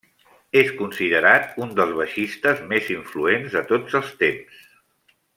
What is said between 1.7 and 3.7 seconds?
dels baixistes més influents de